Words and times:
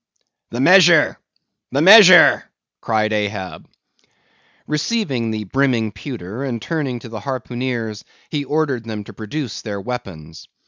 "The 0.49 0.59
measure! 0.61 1.19
the 1.71 1.83
measure!" 1.83 2.49
cried 2.81 3.13
Ahab. 3.13 3.69
Receiving 4.65 5.29
the 5.29 5.43
brimming 5.43 5.91
pewter, 5.91 6.43
and 6.43 6.59
turning 6.59 6.97
to 7.01 7.09
the 7.09 7.19
harpooneers, 7.19 8.03
he 8.31 8.43
ordered 8.43 8.85
them 8.85 9.03
to 9.03 9.13
produce 9.13 9.61
their 9.61 9.79
weapons. 9.79 10.47